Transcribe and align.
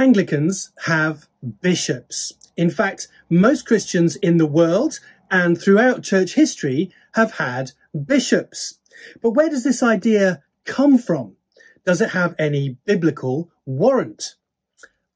Anglicans 0.00 0.70
have 0.86 1.28
bishops. 1.60 2.32
In 2.56 2.70
fact, 2.70 3.08
most 3.28 3.66
Christians 3.66 4.16
in 4.16 4.38
the 4.38 4.46
world 4.46 4.98
and 5.30 5.60
throughout 5.60 6.02
church 6.02 6.32
history 6.32 6.90
have 7.12 7.32
had 7.32 7.72
bishops. 8.06 8.78
But 9.20 9.32
where 9.32 9.50
does 9.50 9.62
this 9.62 9.82
idea 9.82 10.42
come 10.64 10.96
from? 10.96 11.36
Does 11.84 12.00
it 12.00 12.12
have 12.12 12.34
any 12.38 12.78
biblical 12.86 13.50
warrant? 13.66 14.36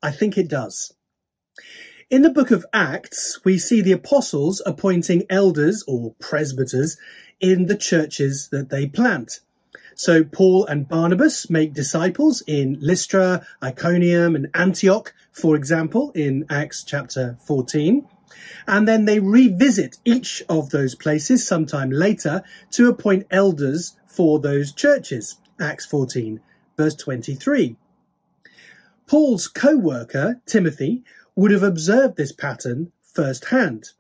I 0.03 0.11
think 0.11 0.37
it 0.37 0.49
does. 0.49 0.93
In 2.11 2.21
the 2.21 2.29
book 2.29 2.51
of 2.51 2.67
Acts, 2.75 3.43
we 3.43 3.57
see 3.57 3.81
the 3.81 3.93
apostles 3.93 4.61
appointing 4.67 5.23
elders 5.31 5.83
or 5.89 6.15
presbyters 6.21 6.99
in 7.41 7.69
the 7.69 7.77
churches 7.77 8.51
that 8.53 8.69
they 8.69 8.87
plant. 8.87 9.41
So 9.97 10.25
Paul 10.25 10.67
and 10.67 10.89
Barnabas 10.89 11.49
make 11.49 11.73
disciples 11.73 12.43
in 12.47 12.79
Lystra, 12.81 13.47
Iconium, 13.63 14.35
and 14.35 14.49
Antioch, 14.55 15.15
for 15.33 15.57
example, 15.57 16.11
in 16.15 16.47
Acts 16.51 16.83
chapter 16.85 17.37
14. 17.47 18.07
And 18.67 18.89
then 18.89 19.05
they 19.05 19.21
revisit 19.21 19.99
each 20.05 20.43
of 20.49 20.71
those 20.71 20.95
places 20.95 21.47
sometime 21.47 21.91
later 21.91 22.43
to 22.73 22.89
appoint 22.89 23.27
elders 23.31 23.97
for 24.07 24.41
those 24.41 24.73
churches. 24.73 25.37
Acts 25.61 25.87
14, 25.87 26.41
verse 26.77 26.95
23. 26.97 27.77
Paul's 29.07 29.49
co-worker, 29.49 30.41
Timothy, 30.47 31.05
would 31.37 31.51
have 31.51 31.63
observed 31.63 32.17
this 32.17 32.33
pattern 32.33 32.91
firsthand. 33.03 33.91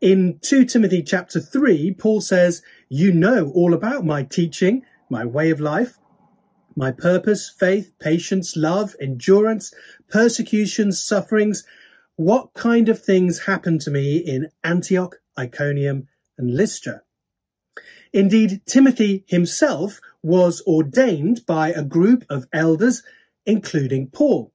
In 0.00 0.40
2 0.42 0.64
Timothy 0.64 1.02
chapter 1.02 1.38
3, 1.38 1.94
Paul 1.94 2.20
says, 2.20 2.62
You 2.88 3.12
know 3.12 3.52
all 3.54 3.72
about 3.72 4.04
my 4.04 4.24
teaching, 4.24 4.82
my 5.12 5.26
way 5.26 5.50
of 5.50 5.60
life, 5.60 5.98
my 6.74 6.90
purpose, 6.90 7.50
faith, 7.50 7.92
patience, 7.98 8.56
love, 8.56 8.96
endurance, 8.98 9.74
persecutions, 10.08 11.02
sufferings, 11.02 11.64
what 12.16 12.54
kind 12.54 12.88
of 12.88 12.98
things 12.98 13.40
happened 13.40 13.82
to 13.82 13.90
me 13.90 14.16
in 14.16 14.48
Antioch, 14.64 15.16
Iconium, 15.38 16.08
and 16.38 16.56
Lystra. 16.56 17.02
Indeed, 18.14 18.62
Timothy 18.64 19.24
himself 19.26 20.00
was 20.22 20.62
ordained 20.66 21.44
by 21.44 21.72
a 21.72 21.84
group 21.84 22.24
of 22.30 22.48
elders, 22.50 23.02
including 23.44 24.08
Paul. 24.08 24.50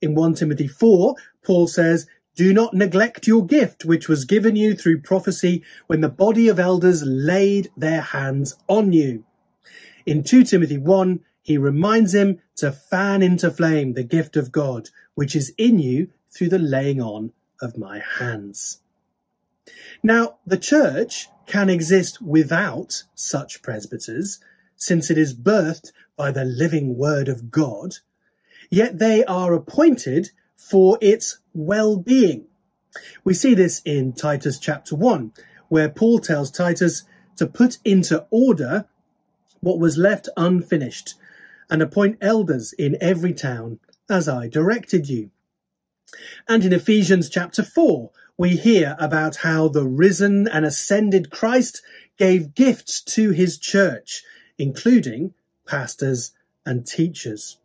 In 0.00 0.14
1 0.14 0.34
Timothy 0.34 0.68
4, 0.68 1.16
Paul 1.44 1.66
says, 1.66 2.06
Do 2.36 2.52
not 2.52 2.72
neglect 2.72 3.26
your 3.26 3.44
gift, 3.44 3.84
which 3.84 4.08
was 4.08 4.26
given 4.26 4.54
you 4.54 4.76
through 4.76 5.02
prophecy 5.02 5.64
when 5.88 6.02
the 6.02 6.08
body 6.08 6.46
of 6.46 6.60
elders 6.60 7.02
laid 7.02 7.68
their 7.76 8.00
hands 8.00 8.54
on 8.68 8.92
you. 8.92 9.24
In 10.08 10.22
2 10.22 10.44
Timothy 10.44 10.78
1, 10.78 11.20
he 11.42 11.58
reminds 11.58 12.14
him 12.14 12.38
to 12.56 12.72
fan 12.72 13.22
into 13.22 13.50
flame 13.50 13.92
the 13.92 14.02
gift 14.02 14.38
of 14.38 14.50
God, 14.50 14.88
which 15.14 15.36
is 15.36 15.52
in 15.58 15.78
you 15.78 16.08
through 16.30 16.48
the 16.48 16.58
laying 16.58 16.98
on 16.98 17.32
of 17.60 17.76
my 17.76 17.98
hands. 17.98 18.80
Now, 20.02 20.38
the 20.46 20.56
church 20.56 21.28
can 21.46 21.68
exist 21.68 22.22
without 22.22 23.04
such 23.14 23.60
presbyters, 23.60 24.40
since 24.76 25.10
it 25.10 25.18
is 25.18 25.34
birthed 25.34 25.92
by 26.16 26.30
the 26.30 26.46
living 26.46 26.96
word 26.96 27.28
of 27.28 27.50
God, 27.50 27.96
yet 28.70 28.98
they 28.98 29.26
are 29.26 29.52
appointed 29.52 30.30
for 30.56 30.96
its 31.02 31.36
well-being. 31.52 32.46
We 33.24 33.34
see 33.34 33.52
this 33.52 33.82
in 33.84 34.14
Titus 34.14 34.58
chapter 34.58 34.96
1, 34.96 35.34
where 35.68 35.90
Paul 35.90 36.18
tells 36.18 36.50
Titus 36.50 37.04
to 37.36 37.46
put 37.46 37.76
into 37.84 38.26
order 38.30 38.86
what 39.60 39.78
was 39.78 39.98
left 39.98 40.28
unfinished 40.36 41.14
and 41.70 41.82
appoint 41.82 42.18
elders 42.20 42.72
in 42.72 42.96
every 43.00 43.32
town 43.32 43.78
as 44.08 44.28
I 44.28 44.48
directed 44.48 45.08
you. 45.08 45.30
And 46.48 46.64
in 46.64 46.72
Ephesians 46.72 47.28
chapter 47.28 47.62
4, 47.62 48.10
we 48.38 48.56
hear 48.56 48.96
about 48.98 49.36
how 49.36 49.68
the 49.68 49.84
risen 49.84 50.48
and 50.48 50.64
ascended 50.64 51.30
Christ 51.30 51.82
gave 52.16 52.54
gifts 52.54 53.02
to 53.02 53.30
his 53.30 53.58
church, 53.58 54.22
including 54.56 55.34
pastors 55.66 56.32
and 56.64 56.86
teachers. 56.86 57.58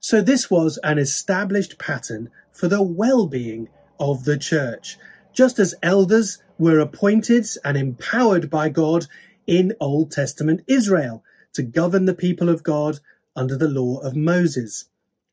So 0.00 0.20
this 0.22 0.50
was 0.50 0.78
an 0.82 0.98
established 0.98 1.78
pattern 1.78 2.30
for 2.52 2.68
the 2.68 2.82
well-being 2.82 3.68
of 4.00 4.24
the 4.24 4.38
church, 4.38 4.98
just 5.32 5.58
as 5.58 5.74
elders 5.82 6.38
were 6.58 6.78
appointed 6.80 7.46
and 7.64 7.76
empowered 7.76 8.48
by 8.50 8.68
God 8.68 9.06
in 9.46 9.74
Old 9.80 10.10
Testament 10.10 10.62
Israel 10.66 11.22
to 11.52 11.62
govern 11.62 12.04
the 12.04 12.14
people 12.14 12.48
of 12.48 12.62
God 12.62 12.98
under 13.34 13.56
the 13.56 13.68
law 13.68 13.98
of 13.98 14.16
Moses. 14.16 14.86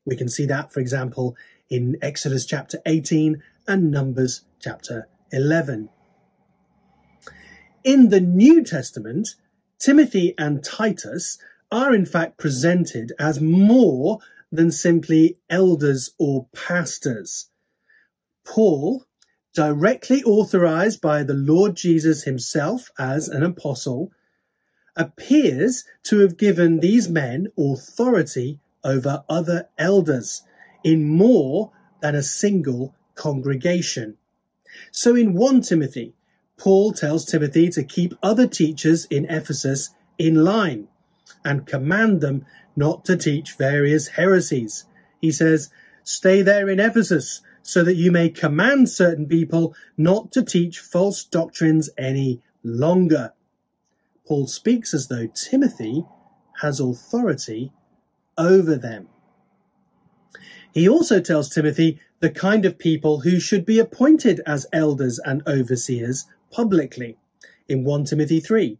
We 0.04 0.16
can 0.16 0.28
see 0.28 0.46
that, 0.46 0.72
for 0.72 0.80
example, 0.80 1.36
in 1.68 1.96
Exodus 2.02 2.46
chapter 2.46 2.78
18 2.86 3.42
and 3.66 3.90
Numbers 3.90 4.42
chapter 4.60 5.08
11. 5.32 5.88
In 7.82 8.08
the 8.08 8.20
New 8.20 8.62
Testament, 8.62 9.34
Timothy 9.78 10.34
and 10.38 10.62
Titus 10.62 11.38
are 11.70 11.94
in 11.94 12.06
fact 12.06 12.38
presented 12.38 13.12
as 13.18 13.40
more 13.40 14.20
than 14.52 14.70
simply 14.70 15.38
elders 15.50 16.10
or 16.18 16.46
pastors. 16.54 17.50
Paul, 18.44 19.04
directly 19.54 20.22
authorized 20.24 21.00
by 21.00 21.22
the 21.22 21.34
Lord 21.34 21.76
Jesus 21.76 22.24
himself 22.24 22.90
as 22.98 23.28
an 23.28 23.42
apostle, 23.42 24.10
appears 24.96 25.84
to 26.04 26.18
have 26.18 26.36
given 26.36 26.80
these 26.80 27.08
men 27.08 27.48
authority 27.58 28.60
over 28.82 29.24
other 29.28 29.68
elders 29.78 30.42
in 30.82 31.04
more 31.04 31.72
than 32.00 32.14
a 32.14 32.22
single 32.22 32.94
congregation. 33.14 34.16
So 34.90 35.14
in 35.14 35.34
1 35.34 35.62
Timothy, 35.62 36.14
Paul 36.56 36.92
tells 36.92 37.24
Timothy 37.24 37.70
to 37.70 37.84
keep 37.84 38.14
other 38.22 38.46
teachers 38.46 39.06
in 39.06 39.24
Ephesus 39.26 39.90
in 40.18 40.34
line 40.34 40.88
and 41.44 41.66
command 41.66 42.20
them 42.20 42.44
not 42.76 43.04
to 43.04 43.16
teach 43.16 43.54
various 43.54 44.08
heresies. 44.08 44.84
He 45.20 45.30
says, 45.30 45.70
Stay 46.02 46.42
there 46.42 46.68
in 46.68 46.80
Ephesus 46.80 47.40
so 47.64 47.82
that 47.82 47.96
you 47.96 48.12
may 48.12 48.28
command 48.28 48.90
certain 48.90 49.26
people 49.26 49.74
not 49.96 50.30
to 50.30 50.44
teach 50.44 50.78
false 50.78 51.24
doctrines 51.24 51.88
any 51.96 52.42
longer. 52.62 53.32
Paul 54.26 54.46
speaks 54.46 54.92
as 54.92 55.08
though 55.08 55.26
Timothy 55.28 56.04
has 56.60 56.78
authority 56.78 57.72
over 58.36 58.76
them. 58.76 59.08
He 60.74 60.88
also 60.88 61.20
tells 61.20 61.48
Timothy 61.48 62.00
the 62.20 62.30
kind 62.30 62.66
of 62.66 62.78
people 62.78 63.20
who 63.20 63.40
should 63.40 63.64
be 63.64 63.78
appointed 63.78 64.42
as 64.46 64.66
elders 64.72 65.18
and 65.18 65.42
overseers 65.46 66.26
publicly 66.50 67.16
in 67.66 67.82
1 67.82 68.04
Timothy 68.04 68.40
3, 68.40 68.78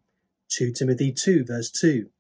2 0.49 0.73
Timothy 0.73 1.11
2 1.11 1.45
verse 1.45 1.71
2. 1.71 2.11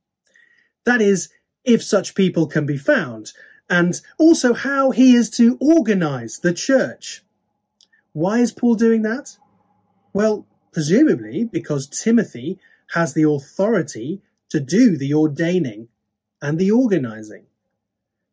That 0.84 1.02
is, 1.02 1.28
if 1.62 1.82
such 1.82 2.14
people 2.14 2.46
can 2.46 2.64
be 2.64 2.78
found, 2.78 3.32
and 3.68 4.00
also 4.18 4.52
how 4.54 4.90
he 4.90 5.14
is 5.14 5.30
to 5.30 5.56
organize 5.60 6.38
the 6.38 6.52
church. 6.52 7.22
Why 8.12 8.38
is 8.40 8.52
Paul 8.52 8.74
doing 8.74 9.02
that? 9.02 9.36
Well, 10.12 10.46
presumably 10.72 11.44
because 11.44 11.86
Timothy 11.86 12.58
has 12.94 13.14
the 13.14 13.28
authority 13.28 14.22
to 14.50 14.60
do 14.60 14.96
the 14.96 15.14
ordaining 15.14 15.88
and 16.42 16.58
the 16.58 16.70
organizing. 16.70 17.46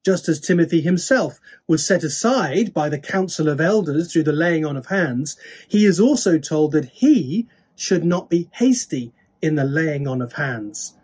Just 0.03 0.27
as 0.27 0.39
Timothy 0.39 0.81
himself 0.81 1.39
was 1.67 1.85
set 1.85 2.03
aside 2.03 2.73
by 2.73 2.89
the 2.89 2.99
council 2.99 3.47
of 3.47 3.61
elders 3.61 4.11
through 4.11 4.23
the 4.23 4.31
laying 4.31 4.65
on 4.65 4.75
of 4.75 4.87
hands, 4.87 5.37
he 5.67 5.85
is 5.85 5.99
also 5.99 6.39
told 6.39 6.71
that 6.71 6.85
he 6.85 7.47
should 7.75 8.03
not 8.03 8.29
be 8.29 8.49
hasty 8.51 9.13
in 9.41 9.55
the 9.55 9.63
laying 9.63 10.07
on 10.07 10.21
of 10.21 10.33
hands, 10.33 10.95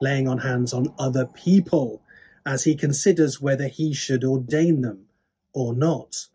laying 0.00 0.28
on 0.28 0.38
hands 0.38 0.72
on 0.72 0.92
other 0.98 1.26
people 1.26 2.02
as 2.48 2.64
he 2.64 2.74
considers 2.74 3.42
whether 3.42 3.68
he 3.68 3.92
should 3.92 4.24
ordain 4.24 4.80
them 4.80 5.04
or 5.52 5.74
not. 5.74 6.28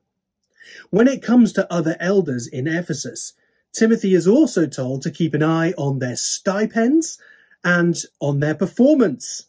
When 0.91 1.07
it 1.07 1.23
comes 1.23 1.53
to 1.53 1.73
other 1.73 1.97
elders 1.99 2.45
in 2.45 2.67
Ephesus, 2.67 3.33
Timothy 3.71 4.13
is 4.13 4.27
also 4.27 4.67
told 4.67 5.01
to 5.01 5.11
keep 5.11 5.33
an 5.33 5.41
eye 5.41 5.71
on 5.71 5.97
their 5.97 6.15
stipends 6.15 7.17
and 7.63 7.97
on 8.21 8.39
their 8.39 8.53
performance. 8.53 9.47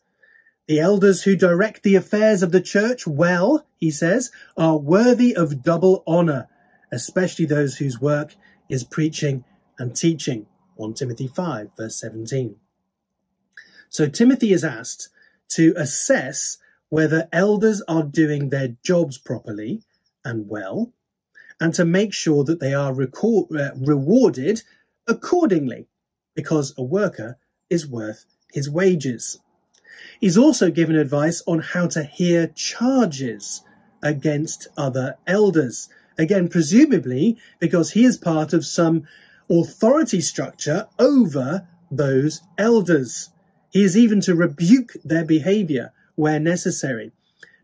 The 0.66 0.80
elders 0.80 1.22
who 1.22 1.36
direct 1.36 1.82
the 1.82 1.96
affairs 1.96 2.42
of 2.42 2.50
the 2.50 2.62
church 2.62 3.06
well, 3.06 3.66
he 3.76 3.90
says, 3.90 4.30
are 4.56 4.78
worthy 4.78 5.36
of 5.36 5.62
double 5.62 6.02
honour, 6.06 6.48
especially 6.90 7.44
those 7.44 7.76
whose 7.76 8.00
work 8.00 8.36
is 8.70 8.84
preaching 8.84 9.44
and 9.78 9.94
teaching. 9.94 10.46
1 10.76 10.94
Timothy 10.94 11.26
5 11.26 11.72
verse 11.76 12.00
17. 12.00 12.56
So 13.90 14.08
Timothy 14.08 14.54
is 14.54 14.64
asked 14.64 15.10
to 15.54 15.74
assess 15.76 16.58
whether 16.88 17.28
elders 17.32 17.82
are 17.88 18.02
doing 18.02 18.48
their 18.48 18.76
jobs 18.82 19.18
properly 19.18 19.82
and 20.24 20.48
well, 20.48 20.92
and 21.60 21.74
to 21.74 21.84
make 21.84 22.12
sure 22.12 22.44
that 22.44 22.60
they 22.60 22.74
are 22.74 22.94
record, 22.94 23.48
uh, 23.56 23.70
rewarded 23.76 24.62
accordingly, 25.06 25.86
because 26.34 26.74
a 26.78 26.82
worker 26.82 27.36
is 27.70 27.86
worth 27.86 28.24
his 28.52 28.70
wages. 28.70 29.40
He's 30.20 30.38
also 30.38 30.70
given 30.70 30.96
advice 30.96 31.42
on 31.46 31.60
how 31.60 31.86
to 31.88 32.02
hear 32.02 32.48
charges 32.48 33.62
against 34.02 34.68
other 34.76 35.16
elders. 35.26 35.88
Again, 36.18 36.48
presumably 36.48 37.38
because 37.58 37.90
he 37.90 38.04
is 38.04 38.18
part 38.18 38.52
of 38.52 38.64
some 38.64 39.04
authority 39.50 40.20
structure 40.20 40.86
over 40.98 41.66
those 41.90 42.42
elders. 42.58 43.30
He 43.74 43.82
is 43.82 43.96
even 43.96 44.20
to 44.20 44.36
rebuke 44.36 44.92
their 45.04 45.24
behavior 45.24 45.92
where 46.14 46.38
necessary. 46.38 47.10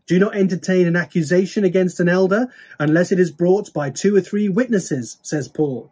Do 0.07 0.19
not 0.19 0.35
entertain 0.35 0.85
an 0.85 0.97
accusation 0.97 1.63
against 1.63 2.01
an 2.01 2.09
elder 2.09 2.47
unless 2.77 3.13
it 3.13 3.19
is 3.19 3.31
brought 3.31 3.71
by 3.71 3.91
two 3.91 4.13
or 4.13 4.19
three 4.19 4.49
witnesses, 4.49 5.17
says 5.21 5.47
Paul. 5.47 5.89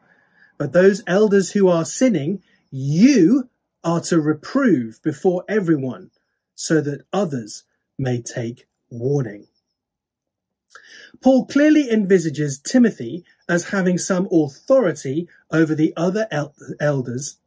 But 0.57 0.73
those 0.73 1.01
elders 1.07 1.51
who 1.51 1.69
are 1.69 1.85
sinning, 1.85 2.43
you 2.69 3.47
are 3.81 4.01
to 4.01 4.19
reprove 4.19 5.01
before 5.03 5.45
everyone 5.47 6.11
so 6.53 6.81
that 6.81 7.05
others 7.13 7.63
may 7.97 8.21
take 8.21 8.67
warning. 8.89 9.47
Paul 11.21 11.45
clearly 11.45 11.89
envisages 11.89 12.59
Timothy 12.59 13.23
as 13.47 13.69
having 13.69 13.97
some 13.97 14.27
authority 14.29 15.29
over 15.49 15.73
the 15.75 15.93
other 15.95 16.27
el- 16.29 16.53
elders 16.81 17.37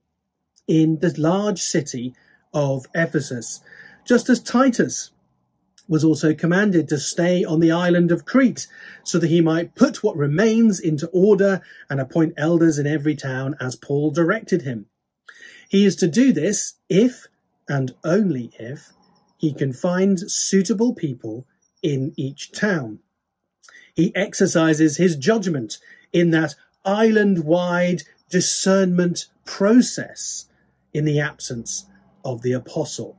in 0.66 1.00
the 1.00 1.14
large 1.20 1.60
city 1.60 2.14
of 2.52 2.86
Ephesus, 2.94 3.60
just 4.04 4.28
as 4.28 4.40
Titus 4.40 5.10
was 5.88 6.04
also 6.04 6.32
commanded 6.34 6.88
to 6.88 6.98
stay 6.98 7.44
on 7.44 7.60
the 7.60 7.72
island 7.72 8.12
of 8.12 8.24
Crete 8.24 8.66
so 9.04 9.18
that 9.18 9.28
he 9.28 9.40
might 9.40 9.74
put 9.74 10.02
what 10.02 10.16
remains 10.16 10.80
into 10.80 11.08
order 11.08 11.60
and 11.90 12.00
appoint 12.00 12.34
elders 12.36 12.78
in 12.78 12.86
every 12.86 13.14
town 13.14 13.56
as 13.60 13.76
Paul 13.76 14.10
directed 14.10 14.62
him. 14.62 14.86
He 15.68 15.84
is 15.84 15.96
to 15.96 16.08
do 16.08 16.32
this 16.32 16.74
if 16.88 17.26
and 17.68 17.94
only 18.04 18.52
if 18.58 18.92
he 19.36 19.52
can 19.52 19.72
find 19.72 20.18
suitable 20.30 20.94
people 20.94 21.46
in 21.82 22.12
each 22.16 22.52
town. 22.52 23.00
He 23.94 24.14
exercises 24.14 24.96
his 24.96 25.16
judgment 25.16 25.78
in 26.12 26.30
that 26.30 26.54
island 26.84 27.44
wide 27.44 28.02
discernment 28.30 29.26
process 29.44 30.46
in 30.94 31.04
the 31.04 31.20
absence 31.20 31.86
of 32.24 32.42
the 32.42 32.52
apostle. 32.52 33.16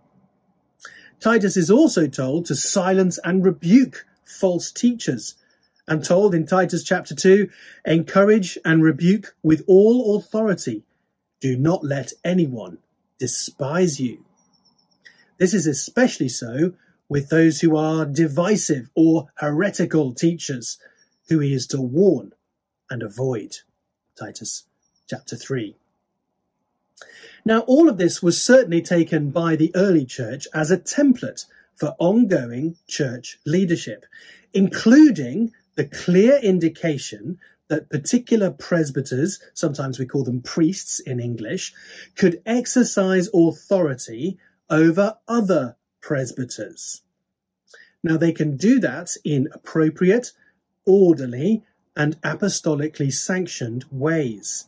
Titus 1.20 1.58
is 1.58 1.72
also 1.72 2.08
told 2.08 2.46
to 2.48 2.56
silence 2.56 3.20
and 3.24 3.46
rebuke 3.46 4.06
false 4.26 4.72
teachers. 4.72 5.36
and 5.88 6.04
told 6.04 6.34
in 6.34 6.46
Titus 6.46 6.84
chapter 6.84 7.14
2 7.14 7.50
encourage 7.86 8.58
and 8.64 8.84
rebuke 8.84 9.36
with 9.44 9.64
all 9.68 10.16
authority. 10.18 10.84
Do 11.42 11.58
not 11.58 11.84
let 11.84 12.14
anyone 12.24 12.78
despise 13.20 14.00
you. 14.00 14.24
This 15.38 15.54
is 15.54 15.68
especially 15.68 16.30
so 16.30 16.74
with 17.10 17.30
those 17.30 17.60
who 17.60 17.76
are 17.76 18.06
divisive 18.06 18.90
or 18.96 19.28
heretical 19.36 20.14
teachers, 20.14 20.78
who 21.28 21.40
he 21.40 21.54
is 21.54 21.68
to 21.68 21.82
warn 21.82 22.32
and 22.90 23.04
avoid. 23.04 23.58
Titus 24.18 24.64
chapter 25.10 25.36
3. 25.36 25.76
Now, 27.46 27.62
all 27.62 27.90
of 27.90 27.98
this 27.98 28.22
was 28.24 28.42
certainly 28.42 28.82
taken 28.82 29.32
by 29.32 29.56
the 29.56 29.72
early 29.76 30.06
church 30.06 30.48
as 30.54 30.72
a 30.72 30.78
template 30.78 31.46
for 31.76 31.96
ongoing 32.00 32.78
church 32.88 33.40
leadership, 33.46 34.06
including 34.54 35.52
the 35.76 35.86
clear 35.86 36.38
indication 36.38 37.40
that 37.68 37.90
particular 37.90 38.52
presbyters, 38.52 39.40
sometimes 39.54 39.98
we 39.98 40.06
call 40.06 40.24
them 40.24 40.42
priests 40.42 41.00
in 41.00 41.20
English, 41.20 41.74
could 42.16 42.42
exercise 42.46 43.30
authority 43.34 44.38
over 44.70 45.18
other 45.28 45.76
presbyters. 46.02 47.02
Now, 48.04 48.18
they 48.18 48.34
can 48.34 48.58
do 48.58 48.80
that 48.82 49.16
in 49.24 49.50
appropriate, 49.54 50.34
orderly, 50.86 51.64
and 51.96 52.22
apostolically 52.22 53.12
sanctioned 53.14 53.86
ways. 53.92 54.68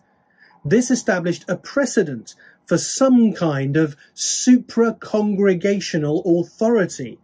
This 0.67 0.89
established 0.89 1.45
a 1.47 1.57
precedent 1.57 2.33
for 2.65 2.79
some 2.79 3.33
kind 3.33 3.77
of 3.77 3.95
supra 4.15 4.93
congregational 4.95 6.23
authority, 6.39 7.19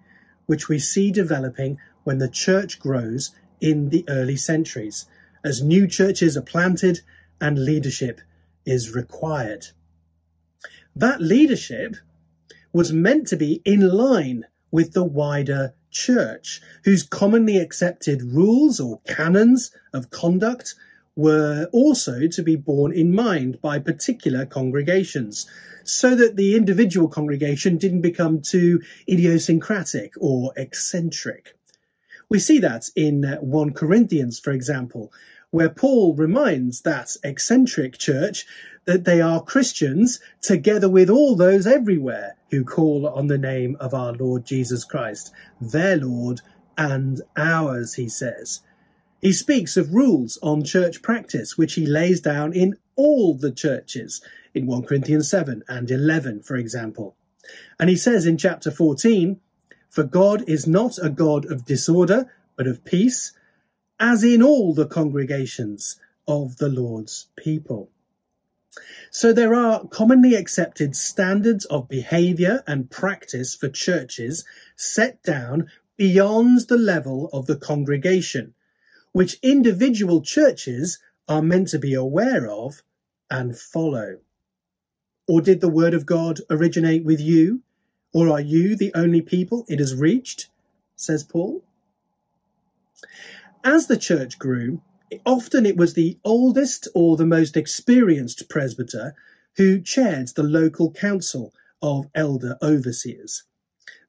which 0.45 0.69
we 0.69 0.77
see 0.77 1.11
developing 1.11 1.79
when 2.03 2.19
the 2.19 2.29
church 2.29 2.79
grows 2.79 3.31
in 3.59 3.89
the 3.89 4.05
early 4.07 4.35
centuries, 4.35 5.07
as 5.43 5.63
new 5.63 5.87
churches 5.87 6.37
are 6.37 6.43
planted 6.43 7.01
and 7.39 7.65
leadership 7.65 8.21
is 8.63 8.93
required. 8.93 9.65
That 10.95 11.19
leadership 11.19 11.95
was 12.71 12.93
meant 12.93 13.25
to 13.29 13.37
be 13.37 13.59
in 13.65 13.89
line 13.89 14.45
with 14.69 14.93
the 14.93 15.03
wider 15.03 15.73
church, 15.89 16.61
whose 16.83 17.01
commonly 17.01 17.57
accepted 17.57 18.21
rules 18.21 18.79
or 18.79 19.01
canons 19.07 19.71
of 19.93 20.11
conduct 20.11 20.75
were 21.15 21.67
also 21.71 22.27
to 22.27 22.43
be 22.43 22.55
borne 22.55 22.93
in 22.93 23.13
mind 23.13 23.61
by 23.61 23.79
particular 23.79 24.45
congregations, 24.45 25.49
so 25.83 26.15
that 26.15 26.35
the 26.35 26.55
individual 26.55 27.07
congregation 27.07 27.77
didn't 27.77 28.01
become 28.01 28.41
too 28.41 28.81
idiosyncratic 29.09 30.13
or 30.19 30.53
eccentric. 30.55 31.55
We 32.29 32.39
see 32.39 32.59
that 32.59 32.89
in 32.95 33.25
uh, 33.25 33.37
1 33.37 33.73
Corinthians, 33.73 34.39
for 34.39 34.51
example, 34.51 35.11
where 35.49 35.69
Paul 35.69 36.15
reminds 36.15 36.81
that 36.81 37.15
eccentric 37.23 37.97
church 37.97 38.45
that 38.85 39.03
they 39.03 39.19
are 39.21 39.43
Christians 39.43 40.19
together 40.41 40.89
with 40.89 41.09
all 41.09 41.35
those 41.35 41.67
everywhere 41.67 42.37
who 42.49 42.63
call 42.63 43.05
on 43.07 43.27
the 43.27 43.37
name 43.37 43.75
of 43.79 43.93
our 43.93 44.13
Lord 44.13 44.45
Jesus 44.45 44.85
Christ, 44.85 45.33
their 45.59 45.97
Lord 45.97 46.41
and 46.77 47.21
ours, 47.35 47.93
he 47.93 48.07
says. 48.07 48.61
He 49.21 49.33
speaks 49.33 49.77
of 49.77 49.93
rules 49.93 50.39
on 50.41 50.63
church 50.63 51.03
practice, 51.03 51.55
which 51.55 51.75
he 51.75 51.85
lays 51.85 52.19
down 52.21 52.53
in 52.53 52.77
all 52.95 53.35
the 53.35 53.51
churches, 53.51 54.19
in 54.55 54.65
1 54.65 54.81
Corinthians 54.83 55.29
7 55.29 55.61
and 55.67 55.91
11, 55.91 56.41
for 56.41 56.55
example. 56.55 57.15
And 57.79 57.87
he 57.87 57.95
says 57.95 58.25
in 58.25 58.39
chapter 58.39 58.71
14, 58.71 59.39
For 59.91 60.03
God 60.03 60.49
is 60.49 60.65
not 60.65 60.97
a 60.97 61.11
God 61.11 61.45
of 61.51 61.65
disorder, 61.65 62.31
but 62.55 62.65
of 62.65 62.83
peace, 62.83 63.33
as 63.99 64.23
in 64.23 64.41
all 64.41 64.73
the 64.73 64.87
congregations 64.87 65.99
of 66.27 66.57
the 66.57 66.69
Lord's 66.69 67.27
people. 67.35 67.91
So 69.11 69.33
there 69.33 69.53
are 69.53 69.85
commonly 69.85 70.33
accepted 70.33 70.95
standards 70.95 71.65
of 71.65 71.87
behavior 71.87 72.63
and 72.65 72.89
practice 72.89 73.53
for 73.53 73.69
churches 73.69 74.45
set 74.75 75.21
down 75.21 75.69
beyond 75.95 76.61
the 76.69 76.77
level 76.77 77.29
of 77.31 77.45
the 77.45 77.57
congregation 77.57 78.55
which 79.11 79.39
individual 79.41 80.21
churches 80.21 80.99
are 81.27 81.41
meant 81.41 81.69
to 81.69 81.79
be 81.79 81.93
aware 81.93 82.49
of 82.49 82.81
and 83.29 83.57
follow. 83.57 84.19
Or 85.27 85.41
did 85.41 85.61
the 85.61 85.69
word 85.69 85.93
of 85.93 86.05
God 86.05 86.39
originate 86.49 87.03
with 87.03 87.19
you? 87.19 87.61
Or 88.13 88.29
are 88.29 88.41
you 88.41 88.75
the 88.75 88.91
only 88.93 89.21
people 89.21 89.65
it 89.69 89.79
has 89.79 89.95
reached? 89.95 90.49
says 90.95 91.23
Paul. 91.23 91.63
As 93.63 93.87
the 93.87 93.97
church 93.97 94.37
grew, 94.37 94.81
often 95.25 95.65
it 95.65 95.77
was 95.77 95.93
the 95.93 96.17
oldest 96.23 96.87
or 96.93 97.15
the 97.15 97.25
most 97.25 97.55
experienced 97.55 98.49
presbyter 98.49 99.15
who 99.57 99.81
chaired 99.81 100.29
the 100.29 100.43
local 100.43 100.91
council 100.91 101.53
of 101.81 102.07
elder 102.13 102.57
overseers. 102.61 103.43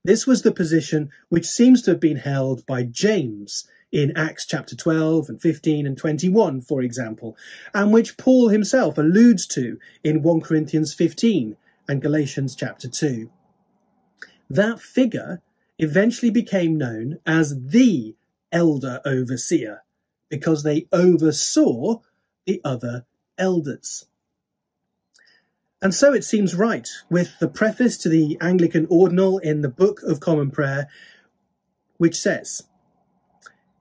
This 0.04 0.26
was 0.26 0.42
the 0.42 0.52
position 0.52 1.11
which 1.28 1.47
seems 1.47 1.82
to 1.82 1.92
have 1.92 2.00
been 2.00 2.16
held 2.16 2.66
by 2.66 2.82
James 2.82 3.68
in 3.92 4.16
Acts 4.16 4.46
chapter 4.46 4.75
12 4.75 5.28
and 5.28 5.40
15 5.40 5.87
and 5.87 5.96
21, 5.96 6.62
for 6.62 6.82
example, 6.82 7.37
and 7.75 7.92
which 7.92 8.16
Paul 8.16 8.49
himself 8.49 8.96
alludes 8.96 9.46
to 9.49 9.78
in 10.02 10.22
1 10.22 10.40
Corinthians 10.40 10.94
15 10.94 11.56
and 11.88 12.02
Galatians 12.02 12.56
chapter 12.56 12.88
2. 12.88 13.30
That 14.49 14.80
figure 14.80 15.42
eventually 15.78 16.30
became 16.30 16.78
known 16.78 17.18
as 17.26 17.54
the 17.68 18.16
elder 18.50 19.00
overseer 19.04 19.82
because 20.28 20.62
they 20.62 20.87
oversaw 20.92 22.00
the 22.46 22.61
other 22.64 23.04
elders. 23.37 24.06
And 25.82 25.94
so 25.94 26.14
it 26.14 26.25
seems 26.25 26.54
right 26.54 26.88
with 27.11 27.38
the 27.40 27.49
preface 27.49 27.99
to 27.99 28.08
the 28.08 28.38
Anglican 28.40 28.87
Ordinal 28.88 29.38
in 29.38 29.62
the 29.62 29.68
Book 29.68 30.02
of 30.02 30.20
Common 30.20 30.50
Prayer, 30.50 30.88
which 31.96 32.16
says, 32.16 32.62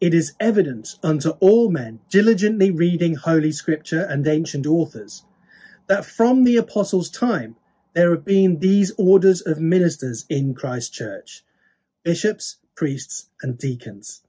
it 0.02 0.16
is 0.16 0.34
evident 0.40 0.96
unto 1.04 1.30
all 1.40 1.70
men 1.70 2.00
diligently 2.10 2.72
reading 2.72 3.14
Holy 3.14 3.52
Scripture 3.52 4.04
and 4.10 4.28
ancient 4.28 4.66
authors 4.66 5.24
that 5.88 6.04
from 6.04 6.44
the 6.44 6.58
apostles' 6.58 7.12
time 7.12 7.56
there 7.94 8.10
have 8.12 8.26
been 8.26 8.60
these 8.60 8.92
orders 8.98 9.42
of 9.42 9.60
ministers 9.60 10.26
in 10.28 10.56
Christ 10.56 10.92
Church 10.92 11.44
bishops, 12.04 12.58
priests, 12.76 13.28
and 13.44 13.60
deacons, 13.60 14.24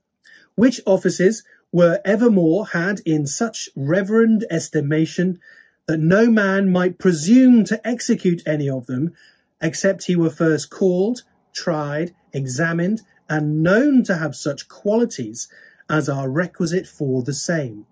which 0.53 0.79
offices 0.85 1.43
were 1.71 1.99
evermore 2.05 2.67
had 2.67 2.99
in 3.03 3.25
such 3.25 3.67
reverend 3.75 4.45
estimation 4.51 5.39
that 5.87 5.99
no 5.99 6.29
man 6.29 6.69
might 6.69 6.99
presume 6.99 7.63
to 7.65 7.87
execute 7.87 8.43
any 8.45 8.69
of 8.69 8.85
them 8.85 9.11
except 9.59 10.03
he 10.03 10.15
were 10.15 10.29
first 10.29 10.69
called, 10.69 11.23
tried, 11.51 12.13
examined, 12.31 13.01
and 13.33 13.63
known 13.63 14.03
to 14.03 14.15
have 14.15 14.35
such 14.35 14.67
qualities 14.67 15.47
as 15.89 16.07
are 16.07 16.29
requisite 16.29 16.85
for 16.85 17.23
the 17.23 17.33
same, 17.33 17.83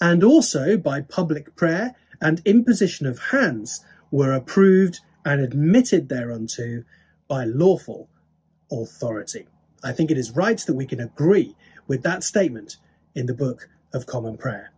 and 0.00 0.24
also 0.24 0.76
by 0.76 1.00
public 1.00 1.54
prayer 1.54 1.94
and 2.20 2.42
imposition 2.44 3.06
of 3.06 3.30
hands 3.30 3.84
were 4.10 4.32
approved 4.32 4.98
and 5.24 5.40
admitted 5.40 6.08
thereunto 6.08 6.82
by 7.28 7.44
lawful 7.44 8.08
authority. 8.72 9.46
I 9.84 9.92
think 9.92 10.10
it 10.10 10.18
is 10.18 10.32
right 10.32 10.58
that 10.58 10.74
we 10.74 10.86
can 10.86 10.98
agree 10.98 11.54
with 11.86 12.02
that 12.02 12.24
statement 12.24 12.76
in 13.14 13.26
the 13.26 13.34
Book 13.34 13.68
of 13.94 14.06
Common 14.06 14.36
Prayer. 14.36 14.72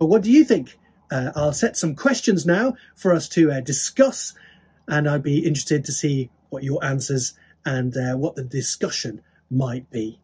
But 0.00 0.06
what 0.06 0.22
do 0.22 0.32
you 0.32 0.42
think? 0.42 0.76
Uh, 1.08 1.30
I'll 1.36 1.52
set 1.52 1.76
some 1.76 1.94
questions 1.94 2.44
now 2.44 2.74
for 2.96 3.12
us 3.12 3.28
to 3.30 3.52
uh, 3.52 3.60
discuss, 3.60 4.34
and 4.88 5.08
I'd 5.08 5.22
be 5.22 5.46
interested 5.46 5.84
to 5.84 5.92
see 5.92 6.30
what 6.50 6.64
your 6.64 6.84
answers 6.84 7.34
and 7.64 7.96
uh, 7.96 8.16
what 8.16 8.34
the 8.34 8.42
discussion 8.42 9.22
might 9.50 9.90
be. 9.90 10.20